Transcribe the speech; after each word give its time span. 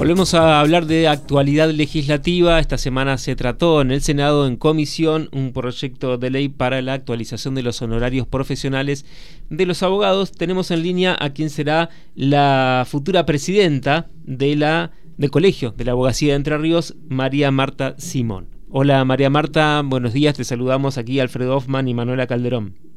Volvemos 0.00 0.32
a 0.32 0.60
hablar 0.60 0.86
de 0.86 1.08
actualidad 1.08 1.68
legislativa. 1.68 2.58
Esta 2.58 2.78
semana 2.78 3.18
se 3.18 3.36
trató 3.36 3.82
en 3.82 3.90
el 3.90 4.00
Senado 4.00 4.46
en 4.46 4.56
comisión 4.56 5.28
un 5.30 5.52
proyecto 5.52 6.16
de 6.16 6.30
ley 6.30 6.48
para 6.48 6.80
la 6.80 6.94
actualización 6.94 7.54
de 7.54 7.62
los 7.62 7.82
honorarios 7.82 8.26
profesionales 8.26 9.04
de 9.50 9.66
los 9.66 9.82
abogados. 9.82 10.32
Tenemos 10.32 10.70
en 10.70 10.84
línea 10.84 11.18
a 11.20 11.34
quien 11.34 11.50
será 11.50 11.90
la 12.14 12.86
futura 12.88 13.26
presidenta 13.26 14.08
de 14.24 14.56
la 14.56 14.92
del 15.18 15.30
Colegio 15.30 15.72
de 15.72 15.84
la 15.84 15.92
Abogacía 15.92 16.32
de 16.32 16.36
Entre 16.36 16.56
Ríos, 16.56 16.94
María 17.10 17.50
Marta 17.50 17.94
Simón. 17.98 18.48
Hola 18.70 19.04
María 19.04 19.28
Marta, 19.28 19.82
buenos 19.84 20.14
días. 20.14 20.34
Te 20.34 20.44
saludamos 20.44 20.96
aquí 20.96 21.20
Alfredo 21.20 21.58
Hoffman 21.58 21.88
y 21.88 21.92
Manuela 21.92 22.26
Calderón. 22.26 22.89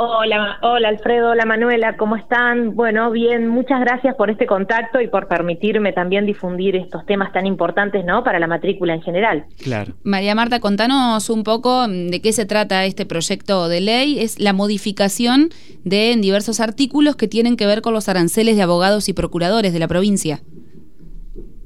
Hola, 0.00 0.58
hola 0.62 0.90
Alfredo, 0.90 1.30
hola 1.30 1.44
Manuela, 1.44 1.96
¿cómo 1.96 2.14
están? 2.14 2.76
Bueno, 2.76 3.10
bien, 3.10 3.48
muchas 3.48 3.80
gracias 3.80 4.14
por 4.14 4.30
este 4.30 4.46
contacto 4.46 5.00
y 5.00 5.08
por 5.08 5.26
permitirme 5.26 5.92
también 5.92 6.24
difundir 6.24 6.76
estos 6.76 7.04
temas 7.04 7.32
tan 7.32 7.46
importantes, 7.46 8.04
¿no? 8.04 8.22
Para 8.22 8.38
la 8.38 8.46
matrícula 8.46 8.94
en 8.94 9.02
general. 9.02 9.46
Claro. 9.60 9.94
María 10.04 10.36
Marta, 10.36 10.60
contanos 10.60 11.28
un 11.30 11.42
poco 11.42 11.88
de 11.88 12.22
qué 12.22 12.32
se 12.32 12.46
trata 12.46 12.84
este 12.84 13.06
proyecto 13.06 13.68
de 13.68 13.80
ley. 13.80 14.20
Es 14.20 14.38
la 14.38 14.52
modificación 14.52 15.48
de 15.82 16.14
diversos 16.16 16.60
artículos 16.60 17.16
que 17.16 17.26
tienen 17.26 17.56
que 17.56 17.66
ver 17.66 17.82
con 17.82 17.92
los 17.92 18.08
aranceles 18.08 18.54
de 18.54 18.62
abogados 18.62 19.08
y 19.08 19.14
procuradores 19.14 19.72
de 19.72 19.80
la 19.80 19.88
provincia. 19.88 20.38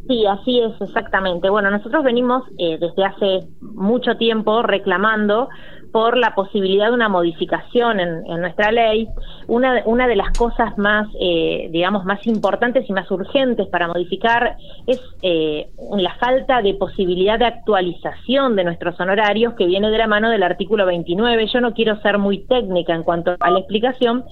Sí, 0.09 0.25
así 0.27 0.59
es 0.59 0.81
exactamente. 0.81 1.51
Bueno, 1.51 1.71
nosotros 1.71 2.03
venimos 2.03 2.45
eh, 2.59 2.79
desde 2.81 3.05
hace 3.05 3.49
mucho 3.61 4.17
tiempo 4.17 4.63
reclamando 4.63 5.51
por 5.93 6.17
la 6.17 6.35
posibilidad 6.35 6.87
de 6.87 6.95
una 6.95 7.11
modificación 7.11 8.01
en, 8.01 8.41
nuestra 8.41 8.73
ley. 8.73 9.09
Una, 9.47 9.83
una, 9.85 10.09
de 10.09 10.17
las 10.17 10.37
cosas 10.37 10.77
más, 10.79 11.07
eh, 11.21 11.69
digamos, 11.71 12.05
más 12.05 12.27
importantes 12.27 12.89
y 12.89 12.93
más 12.93 13.11
urgentes 13.11 13.69
para 13.69 13.89
modificar 13.89 14.57
es 14.87 15.01
eh, 15.21 15.69
la 15.97 16.15
falta 16.15 16.63
de 16.63 16.75
posibilidad 16.75 17.39
de 17.39 17.45
actualización 17.45 18.57
de 18.57 18.65
nuestros 18.65 18.99
honorarios 19.01 19.55
que 19.55 19.67
viene 19.67 19.91
de 19.91 19.99
la 19.99 20.07
mano 20.07 20.31
del 20.31 20.43
artículo 20.43 20.87
29. 20.87 21.47
Yo 21.53 21.61
no 21.61 21.75
quiero 21.75 22.01
ser 22.01 22.19
muy 22.19 22.39
técnica 22.47 22.95
en 22.95 23.03
cuanto 23.03 23.37
a 23.39 23.51
la 23.51 23.59
explicación, 23.59 24.25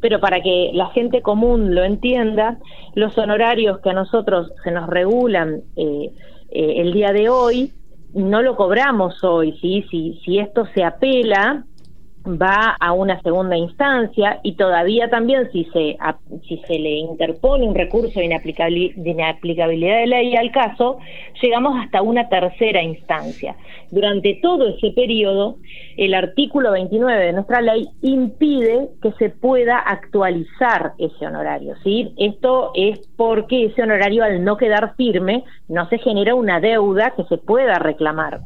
pero 0.00 0.20
para 0.20 0.40
que 0.40 0.70
la 0.72 0.86
gente 0.90 1.20
común 1.20 1.74
lo 1.74 1.82
entienda, 1.82 2.58
los 2.94 3.18
honorarios 3.18 3.80
que 3.80 3.90
a 3.90 3.94
nosotros 3.94 4.52
se 4.62 4.70
nos 4.70 4.88
regulan 4.88 5.62
eh, 5.76 6.12
el 6.50 6.92
día 6.92 7.12
de 7.12 7.28
hoy, 7.28 7.72
no 8.12 8.42
lo 8.42 8.56
cobramos 8.56 9.22
hoy, 9.22 9.58
¿sí? 9.60 9.86
Si, 9.90 10.20
si 10.24 10.38
esto 10.38 10.66
se 10.74 10.84
apela, 10.84 11.64
va 12.36 12.76
a 12.78 12.92
una 12.92 13.20
segunda 13.22 13.56
instancia 13.56 14.40
y 14.42 14.56
todavía 14.56 15.08
también 15.08 15.50
si 15.52 15.64
se, 15.66 15.96
si 16.46 16.58
se 16.66 16.78
le 16.78 16.90
interpone 16.90 17.66
un 17.66 17.74
recurso 17.74 18.20
de 18.20 18.26
inaplicabilidad 18.26 19.98
de 19.98 20.06
ley 20.06 20.36
al 20.36 20.50
caso, 20.52 20.98
llegamos 21.40 21.74
hasta 21.82 22.02
una 22.02 22.28
tercera 22.28 22.82
instancia. 22.82 23.56
Durante 23.90 24.38
todo 24.42 24.68
ese 24.68 24.90
periodo, 24.90 25.56
el 25.96 26.14
artículo 26.14 26.72
29 26.72 27.26
de 27.26 27.32
nuestra 27.32 27.62
ley 27.62 27.88
impide 28.02 28.88
que 29.02 29.12
se 29.12 29.30
pueda 29.30 29.78
actualizar 29.78 30.92
ese 30.98 31.26
honorario. 31.26 31.74
¿sí? 31.82 32.12
Esto 32.18 32.72
es 32.74 33.00
porque 33.16 33.66
ese 33.66 33.82
honorario 33.82 34.24
al 34.24 34.44
no 34.44 34.56
quedar 34.56 34.94
firme 34.96 35.44
no 35.68 35.88
se 35.88 35.98
genera 35.98 36.34
una 36.34 36.60
deuda 36.60 37.14
que 37.16 37.24
se 37.24 37.38
pueda 37.38 37.78
reclamar. 37.78 38.40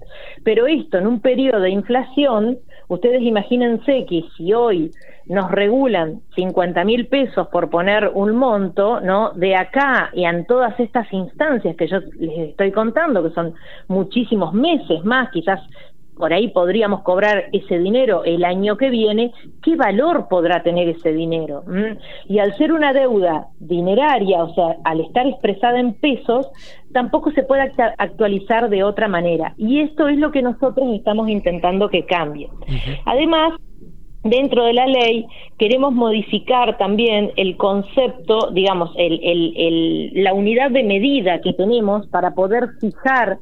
Pero 0.45 0.67
esto 0.67 0.99
en 0.99 1.07
un 1.07 1.21
periodo 1.21 1.61
de 1.61 1.71
inflación, 1.71 2.59
ustedes 2.89 3.23
imagínense 3.23 4.07
que 4.07 4.25
si 4.37 4.53
hoy 4.53 4.91
nos 5.27 5.51
regulan 5.51 6.21
50 6.35 6.85
mil 6.85 7.07
pesos 7.07 7.49
por 7.49 7.71
poner 7.71 8.11
un 8.15 8.37
monto, 8.37 9.01
¿no? 9.01 9.31
De 9.33 9.55
acá 9.55 10.11
y 10.13 10.25
en 10.25 10.47
todas 10.47 10.79
estas 10.81 11.11
instancias 11.13 11.77
que 11.77 11.87
yo 11.87 12.01
les 12.19 12.51
estoy 12.51 12.73
contando, 12.73 13.23
que 13.23 13.35
son 13.35 13.55
muchísimos 13.89 14.53
meses 14.53 15.05
más, 15.05 15.31
quizás 15.31 15.61
por 16.23 16.33
ahí 16.33 16.47
podríamos 16.47 17.03
cobrar 17.03 17.47
ese 17.51 17.81
dinero 17.81 18.23
el 18.23 18.45
año 18.45 18.77
que 18.77 18.91
viene, 18.91 19.33
¿qué 19.61 19.75
valor 19.75 20.29
podrá 20.31 20.63
tener 20.63 20.89
ese 20.89 21.13
dinero? 21.13 21.65
¿Mm? 21.67 21.99
Y 22.33 22.39
al 22.39 22.57
ser 22.57 22.73
una 22.73 22.93
deuda 22.93 23.49
dineraria, 23.59 24.45
o 24.45 24.55
sea, 24.55 24.77
al 24.85 25.01
estar 25.01 25.27
expresada 25.27 25.81
en 25.81 25.95
pesos, 25.95 26.49
tampoco 26.93 27.33
se 27.33 27.43
puede 27.43 27.73
actualizar 27.99 28.71
de 28.71 28.85
otra 28.85 29.09
manera. 29.09 29.55
Y 29.57 29.81
esto 29.81 30.07
es 30.07 30.17
lo 30.17 30.31
que 30.31 30.43
nosotros 30.43 30.91
estamos 30.95 31.29
intentando 31.29 31.89
que 31.89 32.07
cambie. 32.07 32.49
Además, 33.05 33.55
dentro 34.23 34.63
de 34.65 34.75
la 34.75 34.87
ley 34.87 35.27
queremos 35.59 35.93
modificar 35.93 36.79
también 36.79 37.33
el 37.35 37.57
concepto, 37.57 38.53
digamos, 38.53 38.93
el, 38.97 39.19
el, 39.25 40.23
la 40.23 40.35
unidad 40.35 40.71
de 40.71 40.85
medida 40.85 41.41
que 41.41 41.53
tenemos 41.53 42.07
para 42.07 42.33
poder 42.33 42.69
fijar 42.81 43.39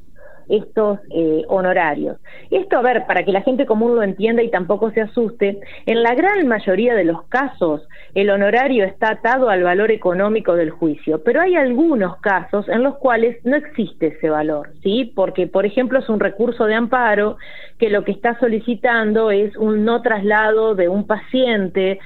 estos 0.51 0.99
eh, 1.11 1.45
honorarios. 1.49 2.19
Esto, 2.51 2.79
a 2.79 2.83
ver, 2.83 3.07
para 3.07 3.25
que 3.25 3.33
la 3.33 3.43
gente 3.43 3.67
común 3.67 3.95
lo 3.95 4.03
entienda 4.03 4.43
y 4.43 4.51
tampoco 4.51 4.91
se 4.91 5.01
asuste, 5.01 5.61
en 5.87 6.03
la 6.03 6.15
gran 6.15 6.47
mayoría 6.47 6.95
de 6.95 7.05
los 7.05 7.23
casos 7.25 7.83
el 8.15 8.31
honorario 8.31 8.85
está 8.85 9.13
atado 9.13 9.49
al 9.49 9.63
valor 9.63 9.91
económico 9.91 10.55
del 10.57 10.71
juicio, 10.71 11.23
pero 11.23 11.41
hay 11.41 11.55
algunos 11.55 12.17
casos 12.17 12.69
en 12.69 12.83
los 12.83 12.97
cuales 12.97 13.37
no 13.45 13.57
existe 13.57 14.09
ese 14.09 14.29
valor, 14.29 14.71
¿sí? 14.83 15.13
Porque, 15.15 15.47
por 15.47 15.65
ejemplo, 15.65 15.99
es 16.01 16.09
un 16.09 16.19
recurso 16.19 16.67
de 16.67 16.75
amparo 16.75 17.37
que 17.79 17.89
lo 17.89 18.05
que 18.05 18.13
está 18.13 18.39
solicitando 18.41 19.31
es 19.31 19.57
un 19.57 19.85
no 19.85 20.03
traslado 20.03 20.75
de 20.75 20.89
un 20.89 21.07
paciente, 21.07 22.01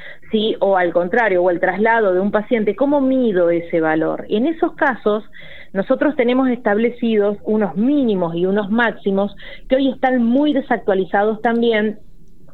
O 0.60 0.76
al 0.76 0.92
contrario, 0.92 1.42
o 1.42 1.50
el 1.50 1.60
traslado 1.60 2.12
de 2.12 2.20
un 2.20 2.30
paciente. 2.30 2.74
¿Cómo 2.74 3.00
mido 3.00 3.50
ese 3.50 3.80
valor? 3.80 4.26
En 4.28 4.46
esos 4.46 4.74
casos, 4.74 5.22
nosotros 5.72 6.16
tenemos 6.16 6.48
establecidos 6.48 7.38
unos 7.44 7.76
mínimos 7.76 8.34
y 8.34 8.46
unos 8.46 8.70
máximos 8.70 9.34
que 9.68 9.76
hoy 9.76 9.90
están 9.90 10.24
muy 10.24 10.52
desactualizados 10.52 11.40
también 11.40 11.98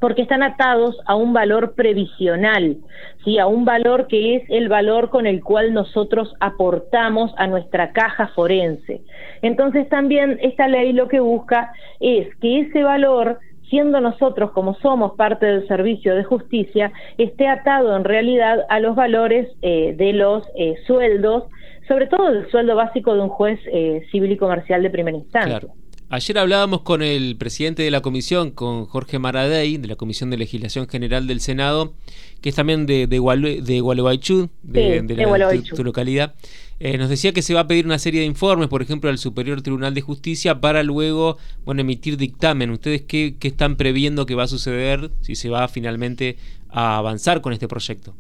porque 0.01 0.23
están 0.23 0.43
atados 0.43 0.99
a 1.07 1.15
un 1.15 1.33
valor 1.33 1.75
previsional, 1.75 2.79
¿sí? 3.25 3.39
a 3.39 3.47
un 3.47 3.65
valor 3.67 4.07
que 4.09 4.37
es 4.37 4.43
el 4.49 4.69
valor 4.69 5.11
con 5.11 5.27
el 5.27 5.43
cual 5.43 5.75
nosotros 5.75 6.35
aportamos 6.41 7.33
a 7.37 7.47
nuestra 7.47 7.93
caja 7.93 8.29
forense. 8.29 9.03
Entonces 9.43 9.89
también 9.91 10.39
esta 10.43 10.69
ley 10.69 10.93
lo 10.93 11.09
que 11.09 11.21
busca 11.21 11.73
es 12.01 12.35
que 12.37 12.61
ese 12.61 12.83
valor 12.83 13.39
siendo 13.71 14.01
nosotros 14.01 14.51
como 14.51 14.75
somos 14.75 15.13
parte 15.17 15.47
del 15.47 15.67
servicio 15.69 16.15
de 16.15 16.25
justicia, 16.25 16.93
esté 17.17 17.47
atado 17.49 17.97
en 17.97 18.05
realidad 18.05 18.67
a 18.69 18.81
los 18.81 18.95
valores 18.95 19.49
eh, 19.63 19.95
de 19.97 20.13
los 20.13 20.45
eh, 20.57 20.75
sueldos 20.87 21.45
sobre 21.89 22.07
todo 22.07 22.29
el 22.29 22.49
sueldo 22.53 22.77
básico 22.77 23.15
de 23.15 23.21
un 23.21 23.29
juez 23.29 23.59
eh, 23.73 24.07
civil 24.13 24.31
y 24.31 24.37
comercial 24.37 24.81
de 24.81 24.91
primera 24.91 25.17
instancia. 25.17 25.61
Ayer 26.09 26.39
hablábamos 26.39 26.83
con 26.83 27.03
el 27.03 27.37
presidente 27.37 27.83
de 27.83 27.91
la 27.91 28.01
comisión, 28.01 28.53
con 28.53 28.87
Jorge 28.87 29.19
Maradei, 29.19 29.77
de 29.77 29.89
la 29.89 29.97
Comisión 29.97 30.31
de 30.31 30.37
Legislación 30.37 30.89
General 30.89 31.27
del 31.27 31.41
Senado, 31.41 31.95
que 32.41 32.49
es 32.49 32.55
también 32.55 32.87
de, 32.87 33.09
de, 33.09 33.19
de 33.63 33.81
Gualeguaychú, 33.81 34.51
de, 34.63 35.03
de, 35.03 35.63
tu, 35.75 35.85
localidad. 35.85 36.35
Eh, 36.83 36.97
nos 36.97 37.11
decía 37.11 37.33
que 37.33 37.43
se 37.43 37.53
va 37.53 37.61
a 37.61 37.67
pedir 37.67 37.85
una 37.85 37.99
serie 37.99 38.21
de 38.21 38.27
informes, 38.27 38.69
por 38.69 38.81
ejemplo, 38.81 39.11
al 39.11 39.19
Superior 39.19 39.61
Tribunal 39.61 39.93
de 39.93 40.01
Justicia, 40.01 40.61
para 40.61 40.83
luego 40.83 41.37
emitir 41.67 42.17
dictamen. 42.17 42.71
¿Ustedes 42.71 43.03
qué, 43.03 43.37
qué 43.39 43.49
están 43.49 43.77
previendo 43.77 44.25
que 44.25 44.35
va 44.35 44.45
a 44.45 44.49
suceder 44.49 45.11
si 45.21 45.35
se 45.37 45.51
va 45.51 45.69
finalmente 45.69 46.37
a 46.71 46.97
avanzar 46.97 47.43
con 47.43 47.53
este 47.53 47.69
proyecto? 47.69 48.15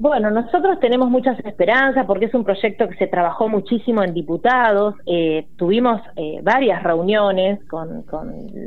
Bueno, 0.00 0.30
nosotros 0.30 0.78
tenemos 0.78 1.10
muchas 1.10 1.40
esperanzas 1.40 2.06
porque 2.06 2.26
es 2.26 2.34
un 2.34 2.44
proyecto 2.44 2.88
que 2.88 2.94
se 2.94 3.08
trabajó 3.08 3.48
muchísimo 3.48 4.04
en 4.04 4.14
diputados. 4.14 4.94
Eh, 5.06 5.48
tuvimos 5.56 6.00
eh, 6.14 6.38
varias 6.40 6.84
reuniones 6.84 7.58
con, 7.64 8.04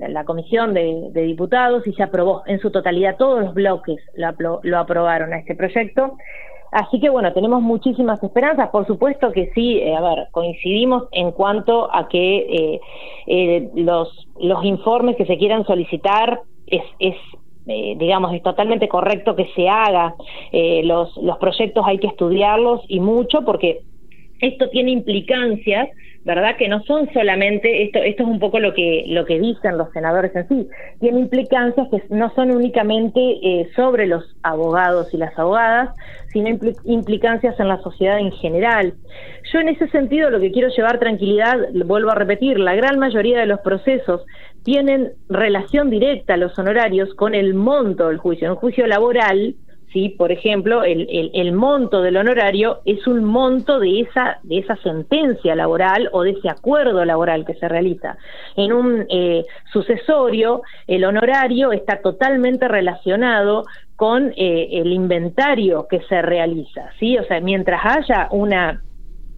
la 0.09 0.25
comisión 0.25 0.73
de, 0.73 1.09
diputados 1.13 1.87
y 1.87 1.93
se 1.93 2.03
aprobó 2.03 2.43
en 2.47 2.59
su 2.59 2.69
totalidad, 2.69 3.15
todos 3.15 3.45
los 3.45 3.53
bloques 3.53 4.01
lo, 4.15 4.77
aprobaron 4.77 5.31
a 5.31 5.37
este 5.37 5.55
proyecto. 5.55 6.17
Así 6.71 6.99
que 6.99 7.09
bueno, 7.09 7.33
tenemos 7.33 7.61
muchísimas 7.61 8.23
esperanzas. 8.23 8.69
Por 8.69 8.87
supuesto 8.87 9.31
que 9.31 9.51
sí, 9.53 9.77
eh, 9.77 9.95
a 9.95 10.01
ver, 10.01 10.27
coincidimos 10.31 11.07
en 11.11 11.31
cuanto 11.31 11.93
a 11.93 12.07
que 12.07 12.79
los, 13.75 14.27
los 14.39 14.65
informes 14.65 15.15
que 15.17 15.25
se 15.25 15.37
quieran 15.37 15.65
solicitar 15.65 16.41
es, 16.67 16.83
es 16.99 17.15
eh, 17.67 17.95
digamos, 17.97 18.33
es 18.33 18.41
totalmente 18.41 18.87
correcto 18.87 19.35
que 19.35 19.47
se 19.55 19.69
haga. 19.69 20.15
Eh, 20.51 20.81
los, 20.83 21.15
los 21.17 21.37
proyectos 21.37 21.85
hay 21.85 21.99
que 21.99 22.07
estudiarlos 22.07 22.81
y 22.87 22.99
mucho 22.99 23.43
porque 23.45 23.81
esto 24.39 24.69
tiene 24.69 24.91
implicancias, 24.91 25.89
¿verdad? 26.23 26.55
Que 26.57 26.67
no 26.67 26.83
son 26.83 27.11
solamente, 27.13 27.83
esto, 27.83 27.99
esto 27.99 28.23
es 28.23 28.29
un 28.29 28.39
poco 28.39 28.59
lo 28.59 28.73
que, 28.73 29.05
lo 29.07 29.25
que 29.25 29.39
dicen 29.39 29.77
los 29.77 29.91
senadores 29.91 30.35
en 30.35 30.47
sí, 30.47 30.67
tiene 30.99 31.19
implicancias 31.19 31.87
que 31.89 32.03
no 32.09 32.33
son 32.35 32.51
únicamente 32.51 33.19
eh, 33.19 33.69
sobre 33.75 34.05
los 34.05 34.35
abogados 34.43 35.13
y 35.13 35.17
las 35.17 35.37
abogadas, 35.37 35.89
sino 36.31 36.49
implicancias 36.85 37.59
en 37.59 37.67
la 37.67 37.81
sociedad 37.81 38.19
en 38.19 38.31
general. 38.31 38.93
Yo 39.51 39.59
en 39.59 39.69
ese 39.69 39.87
sentido 39.89 40.29
lo 40.29 40.39
que 40.39 40.51
quiero 40.51 40.69
llevar 40.69 40.99
tranquilidad, 40.99 41.57
vuelvo 41.85 42.11
a 42.11 42.15
repetir, 42.15 42.59
la 42.59 42.75
gran 42.75 42.99
mayoría 42.99 43.39
de 43.39 43.47
los 43.47 43.59
procesos 43.61 44.21
tienen 44.63 45.13
relación 45.27 45.89
directa 45.89 46.37
los 46.37 46.57
honorarios 46.57 47.13
con 47.15 47.33
el 47.33 47.55
monto 47.55 48.07
del 48.09 48.17
juicio. 48.17 48.45
En 48.45 48.51
un 48.51 48.59
juicio 48.59 48.85
laboral, 48.85 49.55
¿sí? 49.91 50.09
Por 50.09 50.31
ejemplo, 50.31 50.83
el, 50.83 51.51
monto 51.53 52.01
del 52.01 52.17
honorario 52.17 52.79
es 52.85 53.05
un 53.07 53.23
monto 53.23 53.79
de 53.79 54.01
esa, 54.01 54.39
de 54.43 54.59
esa 54.59 54.75
sentencia 54.77 55.55
laboral 55.55 56.09
o 56.11 56.23
de 56.23 56.31
ese 56.31 56.49
acuerdo 56.49 57.03
laboral 57.05 57.45
que 57.45 57.55
se 57.55 57.67
realiza. 57.67 58.17
En 58.55 58.73
un 58.73 59.05
eh, 59.09 59.45
sucesorio, 59.71 60.61
el 60.87 61.03
honorario 61.03 61.71
está 61.71 62.01
totalmente 62.01 62.67
relacionado 62.67 63.65
con 63.95 64.33
eh, 64.35 64.69
el 64.71 64.91
inventario 64.91 65.87
que 65.87 66.01
se 66.09 66.21
realiza, 66.21 66.89
¿sí? 66.99 67.17
O 67.17 67.23
sea, 67.25 67.39
mientras 67.39 67.81
haya 67.83 68.27
una 68.31 68.81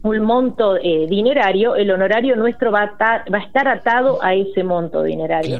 un 0.04 0.22
monto 0.22 0.76
eh, 0.76 1.08
dinerario, 1.08 1.76
el 1.76 1.90
honorario 1.90 2.36
nuestro 2.36 2.72
va 2.72 2.82
a, 2.82 2.86
estar, 2.86 3.34
va 3.34 3.38
a 3.38 3.44
estar 3.44 3.68
atado 3.70 4.20
a 4.22 4.34
ese 4.34 4.64
monto 4.64 5.02
dinerario. 5.02 5.60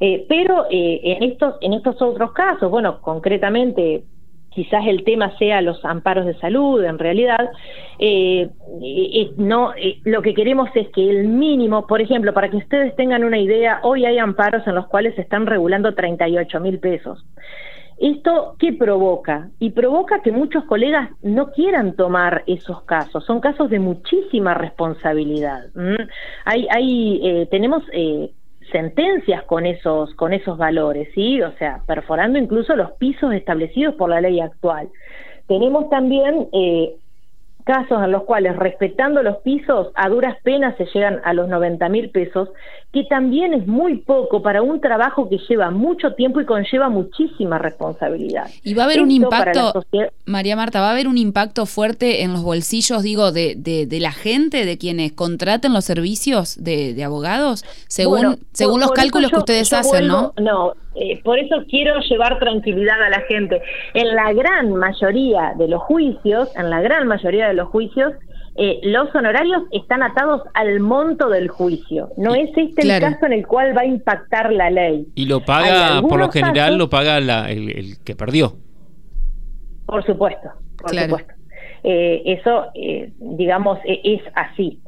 Eh, 0.00 0.26
pero 0.28 0.66
eh, 0.68 1.00
en 1.04 1.22
estos 1.22 1.54
en 1.60 1.74
estos 1.74 2.02
otros 2.02 2.32
casos, 2.32 2.70
bueno, 2.70 3.00
concretamente 3.00 4.04
quizás 4.54 4.86
el 4.86 5.04
tema 5.04 5.36
sea 5.38 5.60
los 5.60 5.84
amparos 5.84 6.26
de 6.26 6.34
salud, 6.38 6.82
en 6.84 6.98
realidad, 6.98 7.50
no, 9.36 9.72
lo 10.04 10.22
que 10.22 10.34
queremos 10.34 10.68
es 10.74 10.88
que 10.88 11.08
el 11.10 11.28
mínimo, 11.28 11.86
por 11.86 12.00
ejemplo, 12.00 12.32
para 12.32 12.50
que 12.50 12.56
ustedes 12.56 12.94
tengan 12.96 13.24
una 13.24 13.38
idea, 13.38 13.80
hoy 13.82 14.04
hay 14.04 14.18
amparos 14.18 14.66
en 14.66 14.74
los 14.74 14.86
cuales 14.86 15.14
se 15.14 15.22
están 15.22 15.46
regulando 15.46 15.94
38 15.94 16.60
mil 16.60 16.78
pesos. 16.78 17.24
¿Esto 17.98 18.56
qué 18.58 18.72
provoca? 18.72 19.50
Y 19.60 19.70
provoca 19.70 20.20
que 20.20 20.32
muchos 20.32 20.64
colegas 20.64 21.10
no 21.22 21.52
quieran 21.52 21.94
tomar 21.94 22.42
esos 22.46 22.82
casos. 22.82 23.24
Son 23.24 23.40
casos 23.40 23.70
de 23.70 23.78
muchísima 23.78 24.54
responsabilidad. 24.54 25.66
Hay, 26.44 26.66
hay, 26.70 27.20
eh, 27.22 27.48
tenemos 27.50 27.84
eh, 27.92 28.30
sentencias 28.74 29.44
con 29.44 29.66
esos, 29.66 30.12
con 30.16 30.32
esos 30.32 30.58
valores, 30.58 31.08
¿sí? 31.14 31.40
O 31.40 31.52
sea, 31.58 31.82
perforando 31.86 32.40
incluso 32.40 32.74
los 32.74 32.90
pisos 32.98 33.32
establecidos 33.32 33.94
por 33.94 34.10
la 34.10 34.20
ley 34.20 34.40
actual. 34.40 34.88
Tenemos 35.46 35.88
también 35.90 36.48
eh, 36.52 36.96
casos 37.64 38.02
en 38.04 38.12
los 38.12 38.24
cuales, 38.24 38.56
respetando 38.56 39.22
los 39.22 39.38
pisos, 39.38 39.88
a 39.94 40.08
duras 40.08 40.36
penas 40.42 40.76
se 40.76 40.86
llegan 40.86 41.20
a 41.24 41.32
los 41.32 41.48
90 41.48 41.88
mil 41.88 42.10
pesos, 42.10 42.50
que 42.92 43.04
también 43.04 43.54
es 43.54 43.66
muy 43.66 43.96
poco 43.96 44.42
para 44.42 44.62
un 44.62 44.80
trabajo 44.80 45.28
que 45.28 45.38
lleva 45.48 45.70
mucho 45.70 46.14
tiempo 46.14 46.40
y 46.40 46.44
conlleva 46.44 46.88
muchísima 46.88 47.58
responsabilidad. 47.58 48.48
Y 48.62 48.74
va 48.74 48.82
a 48.82 48.86
haber 48.86 49.02
un 49.02 49.10
impacto, 49.10 49.84
María 50.26 50.54
Marta, 50.54 50.80
va 50.80 50.88
a 50.88 50.92
haber 50.92 51.08
un 51.08 51.18
impacto 51.18 51.66
fuerte 51.66 52.22
en 52.22 52.32
los 52.32 52.44
bolsillos, 52.44 53.02
digo, 53.02 53.32
de, 53.32 53.56
de, 53.56 54.00
la 54.00 54.12
gente, 54.12 54.64
de 54.64 54.78
quienes 54.78 55.12
contraten 55.12 55.72
los 55.72 55.84
servicios 55.84 56.62
de, 56.62 57.02
abogados, 57.02 57.64
según, 57.88 58.38
según 58.52 58.80
los 58.80 58.92
cálculos 58.92 59.30
que 59.30 59.38
ustedes 59.38 59.72
hacen, 59.72 60.06
¿no? 60.06 60.32
No, 60.38 60.74
eh, 60.94 61.20
por 61.24 61.38
eso 61.38 61.56
quiero 61.68 61.98
llevar 62.00 62.38
tranquilidad 62.38 63.02
a 63.02 63.10
la 63.10 63.20
gente. 63.22 63.60
En 63.94 64.14
la 64.14 64.32
gran 64.32 64.72
mayoría 64.74 65.54
de 65.56 65.66
los 65.66 65.82
juicios, 65.82 66.54
en 66.56 66.70
la 66.70 66.80
gran 66.80 67.08
mayoría 67.08 67.48
de 67.48 67.53
los 67.54 67.68
juicios, 67.68 68.12
eh, 68.56 68.80
los 68.82 69.12
honorarios 69.14 69.62
están 69.72 70.02
atados 70.02 70.42
al 70.54 70.80
monto 70.80 71.28
del 71.28 71.48
juicio. 71.48 72.10
No 72.16 72.34
es 72.34 72.50
este 72.56 72.82
el 72.82 73.00
caso 73.00 73.26
en 73.26 73.32
el 73.32 73.46
cual 73.46 73.76
va 73.76 73.82
a 73.82 73.86
impactar 73.86 74.52
la 74.52 74.70
ley. 74.70 75.06
Y 75.14 75.26
lo 75.26 75.40
paga, 75.44 76.00
por 76.02 76.20
lo 76.20 76.30
general, 76.30 76.78
lo 76.78 76.88
paga 76.88 77.18
el, 77.18 77.96
que 78.04 78.14
perdió. 78.14 78.56
Por 79.86 80.04
supuesto, 80.04 80.50
por 80.78 80.94
supuesto. 80.94 81.34
Eh, 81.82 82.22
eso, 82.24 82.66
digamos, 83.18 83.78
e, 83.84 84.00
es 84.04 84.22
así. 84.34 84.80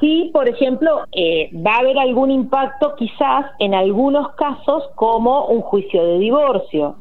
Sí, 0.00 0.30
por 0.32 0.48
ejemplo, 0.48 1.02
eh, 1.12 1.50
va 1.54 1.76
a 1.76 1.78
haber 1.78 1.98
algún 1.98 2.30
impacto 2.30 2.94
quizás 2.96 3.46
en 3.58 3.74
algunos 3.74 4.32
casos 4.32 4.84
como 4.94 5.46
un 5.46 5.62
juicio 5.62 6.04
de 6.04 6.18
divorcio, 6.18 6.96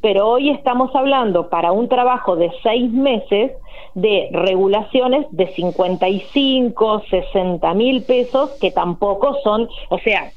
pero 0.00 0.28
hoy 0.28 0.50
estamos 0.50 0.94
hablando 0.94 1.48
para 1.48 1.72
un 1.72 1.88
trabajo 1.88 2.36
de 2.36 2.50
seis 2.62 2.90
meses 2.90 3.52
de 3.94 4.28
regulaciones 4.32 5.26
de 5.30 5.48
55, 5.48 7.02
60 7.10 7.74
mil 7.74 8.02
pesos 8.04 8.50
que 8.60 8.70
tampoco 8.70 9.36
son, 9.42 9.68
o 9.90 9.98
sea, 9.98 10.30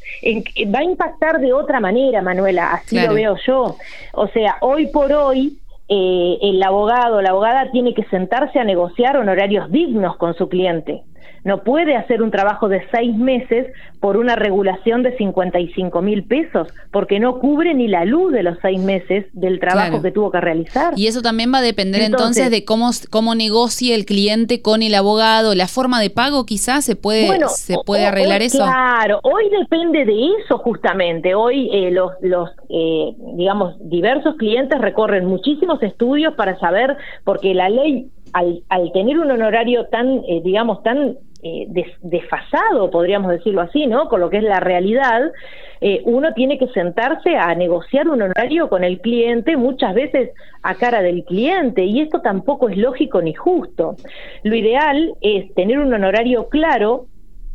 va 0.74 0.80
a 0.80 0.84
impactar 0.84 1.40
de 1.40 1.54
otra 1.54 1.80
manera, 1.80 2.22
Manuela, 2.22 2.74
así 2.74 3.00
lo 3.00 3.14
veo 3.14 3.36
yo. 3.46 3.76
O 4.14 4.28
sea, 4.28 4.58
hoy 4.62 4.88
por 4.88 5.12
hoy 5.14 5.58
eh, 5.88 6.38
el 6.42 6.62
abogado, 6.64 7.22
la 7.22 7.30
abogada 7.30 7.72
tiene 7.72 7.94
que 7.94 8.04
sentarse 8.06 8.60
a 8.60 8.64
negociar 8.64 9.18
honorarios 9.18 9.72
dignos 9.72 10.18
con 10.18 10.34
su 10.34 10.50
cliente 10.50 11.04
no 11.46 11.64
puede 11.64 11.96
hacer 11.96 12.24
un 12.24 12.32
trabajo 12.32 12.68
de 12.68 12.82
seis 12.92 13.16
meses 13.16 13.68
por 14.00 14.18
una 14.18 14.36
regulación 14.36 15.04
de 15.04 15.16
55 15.16 16.02
mil 16.02 16.24
pesos, 16.24 16.68
porque 16.92 17.20
no 17.20 17.40
cubre 17.40 17.76
ni 17.76 17.88
la 17.88 18.04
luz 18.04 18.34
de 18.34 18.42
los 18.42 18.58
seis 18.64 18.80
meses 18.82 19.28
del 19.32 19.60
trabajo 19.60 20.02
que 20.02 20.12
tuvo 20.12 20.32
que 20.32 20.42
realizar. 20.42 20.94
Y 20.98 21.06
eso 21.06 21.22
también 21.22 21.54
va 21.54 21.60
a 21.60 21.62
depender 21.62 22.02
entonces, 22.02 22.50
de 22.50 22.66
cómo, 22.66 22.90
cómo 23.12 23.36
negocie 23.36 23.94
el 23.94 24.06
cliente 24.06 24.64
con 24.64 24.82
el 24.82 24.96
abogado, 24.96 25.54
la 25.54 25.68
forma 25.68 26.02
de 26.02 26.10
pago 26.10 26.48
quizás 26.48 26.84
se 26.84 26.96
puede, 26.96 27.48
se 27.50 27.76
puede 27.86 28.08
arreglar 28.08 28.42
eso. 28.42 28.64
Claro, 28.64 29.20
hoy 29.22 29.48
depende 29.50 30.04
de 30.04 30.30
eso 30.44 30.58
justamente. 30.58 31.36
Hoy 31.36 31.70
eh, 31.72 31.92
los, 31.92 32.12
los 32.22 32.50
eh, 32.70 33.14
digamos, 33.36 33.76
diversos 33.82 34.36
clientes 34.38 34.82
recorren 34.82 35.28
muchísimos 35.28 35.82
estudios 35.84 36.34
para 36.34 36.58
saber, 36.58 36.98
porque 37.24 37.54
la 37.54 37.70
ley 37.70 38.10
al, 38.34 38.64
al, 38.70 38.92
tener 38.92 39.20
un 39.20 39.30
honorario 39.32 39.86
tan, 39.86 40.24
eh, 40.28 40.42
digamos, 40.44 40.84
tan 40.84 41.18
eh, 41.48 41.68
desfasado, 42.02 42.90
podríamos 42.90 43.30
decirlo 43.30 43.62
así, 43.62 43.86
¿no? 43.86 44.10
Con 44.10 44.20
lo 44.20 44.32
que 44.32 44.38
es 44.38 44.44
la 44.44 44.60
realidad, 44.60 45.32
eh, 45.80 46.02
uno 46.06 46.34
tiene 46.34 46.58
que 46.58 46.68
sentarse 46.70 47.38
a 47.38 47.54
negociar 47.54 48.10
un 48.10 48.24
horario 48.24 48.68
con 48.68 48.84
el 48.84 49.00
cliente, 49.00 49.56
muchas 49.56 49.94
veces 49.94 50.32
a 50.64 50.74
cara 50.74 51.04
del 51.04 51.24
cliente, 51.24 51.84
y 51.84 52.02
esto 52.02 52.22
tampoco 52.22 52.68
es 52.70 52.78
lógico 52.78 53.22
ni 53.22 53.36
justo. 53.36 53.96
Lo 54.42 54.56
ideal 54.56 55.14
es 55.22 55.54
tener 55.54 55.78
un 55.78 55.94
honorario 55.94 56.50
claro, 56.50 57.06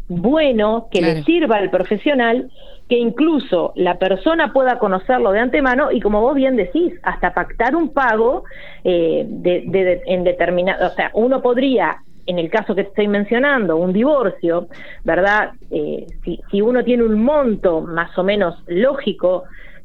bueno, 0.07 0.87
que 0.93 1.03
le 1.03 1.25
sirva 1.25 1.57
al 1.57 1.71
profesional, 1.71 2.49
que 2.89 2.97
incluso 2.97 3.73
la 3.75 3.99
persona 3.99 4.53
pueda 4.53 4.79
conocerlo 4.79 5.33
de 5.33 5.41
antemano 5.41 5.91
y 5.91 6.01
como 6.01 6.21
vos 6.21 6.37
bien 6.37 6.55
decís, 6.55 6.93
hasta 7.03 7.35
pactar 7.35 7.75
un 7.75 7.93
pago 7.93 8.45
eh, 8.85 9.25
de, 9.27 10.03
en 10.07 10.23
determinado, 10.23 10.87
o 10.87 10.91
sea, 10.91 11.11
uno 11.15 11.43
podría 11.43 11.99
en 12.27 12.39
el 12.39 12.51
caso 12.51 12.75
que 12.75 12.83
estoy 12.83 13.09
mencionando, 13.09 13.77
un 13.77 13.93
divorcio, 13.93 14.69
¿verdad? 15.05 15.53
Eh, 15.71 16.07
si, 16.25 16.41
si, 16.51 16.61
uno 16.61 16.85
tiene 16.85 17.05
un 17.05 17.23
monto 17.23 17.81
más 17.81 18.17
o 18.19 18.23
menos 18.23 18.63
lógico, 18.67 19.45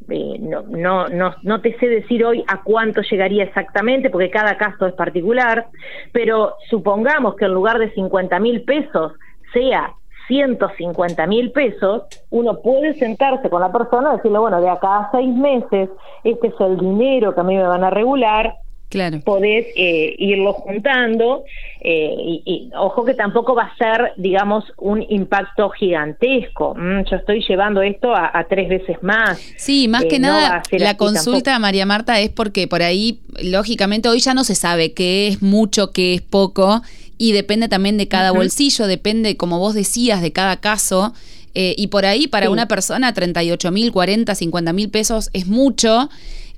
eh, 0.09 0.37
no, 0.39 0.63
no, 0.63 1.07
no, 1.07 1.35
no 1.41 1.61
te 1.61 1.77
sé 1.79 1.87
decir 1.87 2.23
hoy 2.23 2.43
a 2.47 2.61
cuánto 2.61 3.01
llegaría 3.01 3.43
exactamente, 3.43 4.09
porque 4.09 4.29
cada 4.29 4.57
caso 4.57 4.85
es 4.85 4.93
particular, 4.93 5.67
pero 6.11 6.55
supongamos 6.69 7.35
que 7.35 7.45
en 7.45 7.53
lugar 7.53 7.79
de 7.79 7.91
50 7.91 8.39
mil 8.39 8.63
pesos 8.63 9.13
sea 9.53 9.93
150 10.27 11.27
mil 11.27 11.51
pesos, 11.51 12.03
uno 12.29 12.59
puede 12.61 12.93
sentarse 12.95 13.49
con 13.49 13.61
la 13.61 13.71
persona 13.71 14.13
y 14.13 14.17
decirle, 14.17 14.39
bueno, 14.39 14.61
de 14.61 14.69
acá 14.69 14.97
a 14.97 15.11
seis 15.11 15.33
meses, 15.33 15.89
este 16.23 16.47
es 16.47 16.53
el 16.59 16.77
dinero 16.77 17.33
que 17.33 17.41
a 17.41 17.43
mí 17.43 17.55
me 17.55 17.63
van 17.63 17.83
a 17.83 17.89
regular, 17.89 18.55
Claro. 18.89 19.19
Podés 19.21 19.65
eh, 19.75 20.15
irlo 20.19 20.53
juntando 20.53 21.43
eh, 21.81 22.41
y, 22.45 22.69
ojo 22.77 23.03
que 23.03 23.13
tampoco 23.13 23.55
va 23.55 23.63
a 23.63 23.77
ser, 23.77 24.13
digamos, 24.15 24.63
un 24.77 25.05
impacto 25.09 25.69
gigantesco. 25.69 26.75
Mm, 26.75 27.03
yo 27.09 27.17
estoy 27.17 27.43
llevando 27.47 27.81
esto 27.81 28.13
a, 28.15 28.45
tres 28.49 28.69
veces 28.69 28.97
más. 29.01 29.39
Sí, 29.57 29.87
más 29.87 30.05
que 30.05 30.17
eh, 30.17 30.19
nada 30.19 30.63
la 30.71 30.97
consulta, 30.97 31.57
María 31.59 31.85
Marta, 31.85 32.19
es 32.19 32.29
porque 32.29 32.67
por 32.67 32.83
ahí, 32.83 33.19
lógicamente, 33.43 34.07
hoy 34.07 34.19
ya 34.19 34.33
no 34.33 34.43
se 34.43 34.55
sabe 34.55 34.93
qué 34.93 35.27
es 35.27 35.41
mucho, 35.41 35.91
qué 35.91 36.13
es 36.13 36.21
poco 36.21 36.81
y 37.17 37.31
depende 37.31 37.67
también 37.67 37.97
de 37.97 38.07
cada 38.07 38.31
bolsillo, 38.31 38.87
depende, 38.87 39.37
como 39.37 39.59
vos 39.59 39.73
decías, 39.73 40.21
de 40.21 40.31
cada 40.31 40.57
caso. 40.57 41.13
Y 41.55 41.87
por 41.87 42.05
ahí, 42.05 42.27
para 42.27 42.49
una 42.49 42.67
persona, 42.67 43.13
38 43.13 43.71
mil, 43.71 43.91
40, 43.91 44.35
50 44.35 44.73
mil 44.73 44.89
pesos 44.89 45.29
es 45.33 45.47
mucho. 45.47 46.09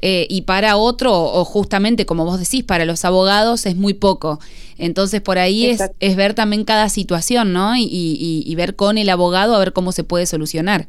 Eh, 0.01 0.27
y 0.29 0.41
para 0.43 0.77
otro, 0.77 1.11
o 1.11 1.43
justamente 1.43 2.05
como 2.05 2.25
vos 2.25 2.39
decís, 2.39 2.63
para 2.63 2.85
los 2.85 3.03
abogados 3.03 3.65
es 3.65 3.75
muy 3.75 3.93
poco. 3.93 4.39
Entonces 4.77 5.21
por 5.21 5.39
ahí 5.39 5.67
es, 5.67 5.91
es, 5.99 6.15
ver 6.15 6.33
también 6.35 6.65
cada 6.65 6.89
situación, 6.89 7.51
¿no? 7.51 7.75
Y, 7.75 7.87
y, 7.89 8.55
ver 8.55 8.75
con 8.75 8.97
el 8.97 9.09
abogado 9.09 9.55
a 9.55 9.59
ver 9.59 9.73
cómo 9.73 9.91
se 9.91 10.03
puede 10.03 10.27
solucionar. 10.27 10.85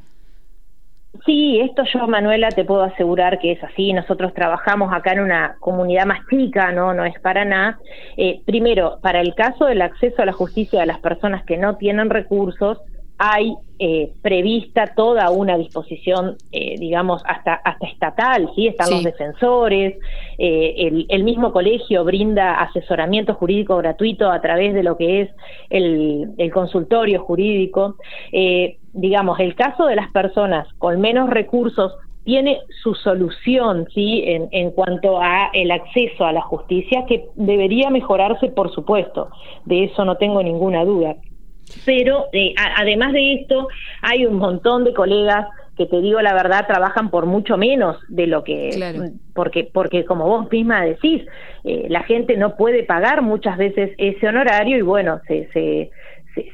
Sí, 1.25 1.59
esto 1.61 1.83
yo, 1.93 2.07
Manuela, 2.07 2.51
te 2.51 2.65
puedo 2.65 2.83
asegurar 2.83 3.39
que 3.39 3.53
es 3.53 3.65
así. 3.65 3.93
Nosotros 3.95 4.35
trabajamos 4.35 4.93
acá 4.93 5.13
en 5.13 5.21
una 5.21 5.57
comunidad 5.59 6.05
más 6.05 6.21
chica, 6.29 6.71
no, 6.73 6.93
no 6.93 7.07
es 7.07 7.19
para 7.21 7.47
nada. 7.47 7.79
Eh, 8.17 8.43
primero, 8.45 8.99
para 9.01 9.21
el 9.23 9.35
caso 9.35 9.65
del 9.65 9.81
acceso 9.81 10.21
a 10.21 10.27
la 10.27 10.33
justicia 10.33 10.81
de 10.81 10.87
las 10.87 11.01
personas 11.01 11.45
que 11.45 11.57
no 11.57 11.77
tienen 11.77 12.11
recursos, 12.11 12.79
hay 13.19 13.57
eh, 13.81 14.13
prevista 14.23 14.95
toda 14.97 15.31
una 15.31 15.59
disposición, 15.59 16.37
eh, 16.53 16.77
digamos, 16.79 17.23
hasta, 17.27 17.55
hasta 17.55 17.87
estatal, 17.87 18.49
¿sí? 18.55 18.69
Están 18.69 18.91
los 18.91 19.03
defensores, 19.03 19.99
eh, 20.39 21.05
el, 21.09 21.25
mismo 21.25 21.53
colegio 21.53 22.05
brinda 22.05 22.61
asesoramiento 22.61 23.35
jurídico 23.35 23.77
gratuito 23.77 24.31
a 24.31 24.41
través 24.41 24.73
de 24.73 24.85
lo 24.85 24.97
que 24.97 25.23
es 25.23 25.31
el, 25.69 26.33
el 26.39 26.53
consultorio 26.53 27.21
jurídico. 27.23 27.97
digamos, 28.93 29.39
el 29.41 29.55
caso 29.55 29.87
de 29.87 29.97
las 29.97 30.11
personas 30.11 30.67
con 30.79 31.01
menos 31.01 31.29
recursos 31.29 31.93
tiene 32.25 32.61
su 32.83 32.95
solución, 32.95 33.87
¿sí? 33.95 34.23
En, 34.27 34.49
en 34.53 34.71
cuanto 34.71 35.21
a 35.21 35.51
el 35.53 35.71
acceso 35.71 36.25
a 36.25 36.33
la 36.33 36.43
justicia, 36.43 37.05
que 37.07 37.27
debería 37.37 37.91
mejorarse, 37.91 38.49
por 38.49 38.73
supuesto. 38.73 39.29
De 39.65 39.85
eso 39.85 40.05
no 40.05 40.17
tengo 40.17 40.43
ninguna 40.43 40.85
duda. 40.85 41.17
Pero 41.85 42.27
eh, 42.33 42.55
además 42.77 43.13
de 43.13 43.35
esto, 43.35 43.69
hay 44.03 44.27
un 44.27 44.37
montón 44.37 44.85
de 44.85 44.95
colegas 44.95 45.47
que 45.77 45.87
te 45.87 46.01
digo 46.01 46.21
la 46.21 46.35
verdad 46.35 46.67
trabajan 46.67 47.09
por 47.09 47.27
mucho 47.27 47.57
menos 47.57 47.97
de 48.09 48.27
lo 48.27 48.43
que 48.43 49.13
porque 49.33 49.71
porque 49.73 50.05
como 50.05 50.27
vos 50.27 50.51
misma 50.51 50.83
decís 50.83 51.23
eh, 51.63 51.87
la 51.89 52.03
gente 52.03 52.37
no 52.37 52.57
puede 52.57 52.83
pagar 52.83 53.23
muchas 53.23 53.57
veces 53.57 53.93
ese 53.97 54.27
honorario 54.27 54.77
y 54.77 54.83
bueno 54.83 55.21
se, 55.29 55.49
se 55.53 55.93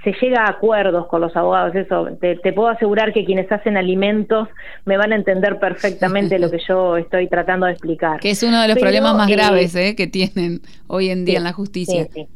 se, 0.02 0.12
llega 0.20 0.44
a 0.44 0.50
acuerdos 0.50 1.06
con 1.08 1.20
los 1.20 1.34
abogados, 1.36 1.74
eso 1.74 2.08
te, 2.20 2.52
puedo 2.52 2.68
asegurar 2.68 3.12
que 3.12 3.24
quienes 3.24 3.50
hacen 3.50 3.76
alimentos 3.76 4.48
me 4.84 4.96
van 4.96 5.12
a 5.12 5.16
entender 5.16 5.58
perfectamente 5.58 6.38
lo 6.38 6.50
que 6.50 6.58
yo 6.66 6.96
estoy 6.96 7.28
tratando 7.28 7.66
de 7.66 7.72
explicar. 7.72 8.20
Que 8.20 8.30
es 8.30 8.42
uno 8.42 8.62
de 8.62 8.68
los 8.68 8.78
problemas 8.78 9.14
más 9.14 9.28
eh, 9.28 9.32
graves 9.32 9.74
eh, 9.74 9.94
que 9.96 10.06
tienen 10.06 10.60
hoy 10.86 11.10
en 11.10 11.24
día 11.24 11.38
en 11.38 11.44
la 11.44 11.52
justicia. 11.52 12.04
Sí, 12.04 12.10
sí, 12.22 12.28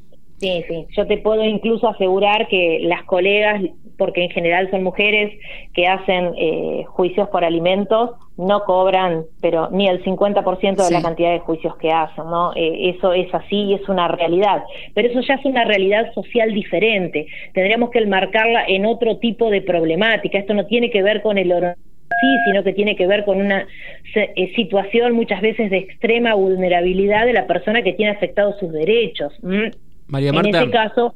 sí, 0.68 0.86
yo 0.96 1.06
te 1.06 1.18
puedo 1.18 1.44
incluso 1.44 1.88
asegurar 1.88 2.48
que 2.48 2.80
las 2.82 3.04
colegas 3.04 3.62
porque 3.98 4.22
en 4.22 4.30
general 4.30 4.70
son 4.70 4.84
mujeres 4.84 5.36
que 5.74 5.86
hacen 5.86 6.32
eh, 6.36 6.84
juicios 6.86 7.28
por 7.28 7.44
alimentos, 7.44 8.12
no 8.36 8.62
cobran, 8.64 9.24
pero 9.42 9.68
ni 9.70 9.88
el 9.88 10.02
50% 10.04 10.86
de 10.86 10.90
la 10.92 11.02
cantidad 11.02 11.32
de 11.32 11.40
juicios 11.40 11.76
que 11.76 11.90
hacen, 11.90 12.24
¿no? 12.26 12.52
Eh, 12.54 12.90
eso 12.90 13.12
es 13.12 13.34
así 13.34 13.56
y 13.56 13.74
es 13.74 13.88
una 13.88 14.06
realidad. 14.06 14.62
Pero 14.94 15.08
eso 15.08 15.20
ya 15.20 15.34
es 15.34 15.44
una 15.44 15.64
realidad 15.64 16.12
social 16.14 16.54
diferente. 16.54 17.26
Tendríamos 17.52 17.90
que 17.90 17.98
enmarcarla 17.98 18.64
en 18.68 18.86
otro 18.86 19.18
tipo 19.18 19.50
de 19.50 19.62
problemática. 19.62 20.38
Esto 20.38 20.54
no 20.54 20.66
tiene 20.66 20.90
que 20.90 21.02
ver 21.02 21.20
con 21.20 21.36
el 21.36 21.50
oro 21.50 21.74
sí, 22.20 22.26
sino 22.46 22.64
que 22.64 22.72
tiene 22.72 22.96
que 22.96 23.06
ver 23.06 23.24
con 23.24 23.40
una 23.40 23.66
eh, 24.14 24.52
situación 24.54 25.14
muchas 25.14 25.40
veces 25.40 25.70
de 25.70 25.78
extrema 25.78 26.34
vulnerabilidad 26.34 27.26
de 27.26 27.32
la 27.32 27.46
persona 27.46 27.82
que 27.82 27.92
tiene 27.92 28.12
afectados 28.12 28.58
sus 28.58 28.72
derechos. 28.72 29.32
María 30.08 30.32
Marta. 30.32 30.48
En 30.48 30.54
este 30.56 30.70
caso, 30.70 31.14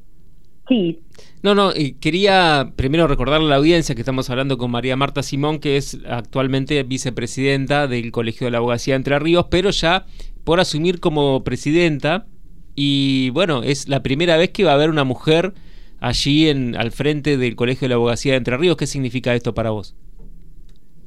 sí. 0.68 1.00
No, 1.42 1.54
no, 1.54 1.72
quería 2.00 2.72
primero 2.76 3.08
recordarle 3.08 3.46
a 3.46 3.50
la 3.50 3.56
audiencia 3.56 3.94
que 3.94 4.00
estamos 4.00 4.30
hablando 4.30 4.58
con 4.58 4.70
María 4.70 4.96
Marta 4.96 5.22
Simón, 5.22 5.58
que 5.58 5.76
es 5.76 5.98
actualmente 6.08 6.82
vicepresidenta 6.84 7.88
del 7.88 8.12
Colegio 8.12 8.46
de 8.46 8.52
la 8.52 8.58
Abogacía 8.58 8.94
de 8.94 8.96
Entre 8.98 9.18
Ríos, 9.18 9.46
pero 9.50 9.70
ya 9.70 10.04
por 10.44 10.60
asumir 10.60 11.00
como 11.00 11.42
presidenta. 11.42 12.26
Y 12.74 13.30
bueno, 13.30 13.62
es 13.62 13.88
la 13.88 14.02
primera 14.02 14.36
vez 14.36 14.50
que 14.50 14.64
va 14.64 14.70
a 14.70 14.74
haber 14.74 14.88
una 14.88 15.04
mujer 15.04 15.52
allí 16.00 16.48
en, 16.48 16.76
al 16.76 16.90
frente 16.90 17.36
del 17.36 17.56
Colegio 17.56 17.86
de 17.86 17.90
la 17.90 17.96
Abogacía 17.96 18.32
de 18.32 18.38
Entre 18.38 18.56
Ríos. 18.56 18.76
¿Qué 18.76 18.86
significa 18.86 19.34
esto 19.34 19.52
para 19.54 19.70
vos? 19.70 19.96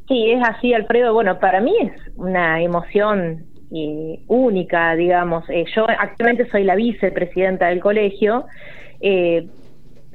Sí, 0.07 0.31
es 0.31 0.41
así, 0.47 0.73
Alfredo. 0.73 1.13
Bueno, 1.13 1.39
para 1.39 1.61
mí 1.61 1.73
es 1.81 1.93
una 2.15 2.61
emoción 2.61 3.45
eh, 3.73 4.19
única, 4.27 4.95
digamos. 4.95 5.49
Eh, 5.49 5.65
yo 5.75 5.85
actualmente 5.87 6.49
soy 6.49 6.63
la 6.63 6.75
vicepresidenta 6.75 7.67
del 7.67 7.79
colegio. 7.79 8.45
Eh, 9.01 9.47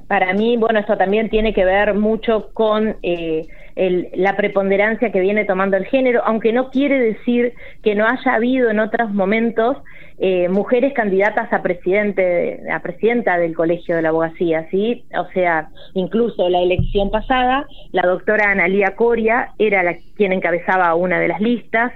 para 0.08 0.32
mí, 0.34 0.56
bueno, 0.56 0.80
esto 0.80 0.96
también 0.96 1.30
tiene 1.30 1.54
que 1.54 1.64
ver 1.64 1.94
mucho 1.94 2.50
con 2.52 2.96
eh, 3.02 3.46
la 3.76 4.36
preponderancia 4.36 5.12
que 5.12 5.20
viene 5.20 5.44
tomando 5.44 5.76
el 5.76 5.86
género, 5.86 6.22
aunque 6.24 6.52
no 6.52 6.70
quiere 6.70 6.98
decir 6.98 7.54
que 7.82 7.94
no 7.94 8.06
haya 8.06 8.34
habido 8.34 8.70
en 8.70 8.80
otros 8.80 9.12
momentos 9.12 9.76
eh, 10.18 10.50
mujeres 10.50 10.92
candidatas 10.92 11.50
a 11.50 11.62
presidente, 11.62 12.60
a 12.70 12.80
presidenta 12.80 13.38
del 13.38 13.54
Colegio 13.54 13.96
de 13.96 14.02
la 14.02 14.10
Abogacía, 14.10 14.68
¿sí? 14.70 15.04
O 15.16 15.24
sea, 15.32 15.70
incluso 15.94 16.46
la 16.50 16.60
elección 16.60 17.10
pasada, 17.10 17.66
la 17.92 18.02
doctora 18.02 18.50
Analía 18.50 18.96
Coria 18.96 19.52
era 19.58 19.82
la 19.82 19.96
quien 20.16 20.32
encabezaba 20.32 20.94
una 20.94 21.18
de 21.18 21.28
las 21.28 21.40
listas, 21.40 21.92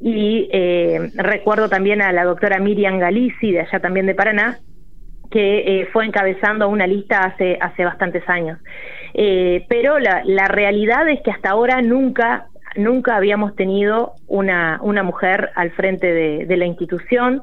y 0.00 0.48
eh, 0.52 1.10
recuerdo 1.14 1.68
también 1.68 2.02
a 2.02 2.12
la 2.12 2.24
doctora 2.24 2.58
Miriam 2.58 2.98
Galici, 2.98 3.52
de 3.52 3.60
allá 3.60 3.80
también 3.80 4.06
de 4.06 4.14
Paraná, 4.14 4.58
que 5.30 5.80
eh, 5.80 5.88
fue 5.92 6.04
encabezando 6.04 6.68
una 6.68 6.86
lista 6.86 7.20
hace, 7.20 7.58
hace 7.60 7.84
bastantes 7.84 8.28
años. 8.28 8.58
Eh, 9.14 9.64
pero 9.68 9.98
la, 9.98 10.22
la, 10.24 10.48
realidad 10.48 11.08
es 11.08 11.20
que 11.22 11.30
hasta 11.30 11.50
ahora 11.50 11.80
nunca, 11.82 12.46
nunca 12.76 13.16
habíamos 13.16 13.56
tenido 13.56 14.12
una, 14.26 14.78
una 14.82 15.02
mujer 15.02 15.50
al 15.54 15.70
frente 15.72 16.12
de, 16.12 16.56
la 16.56 16.66
institución 16.66 17.42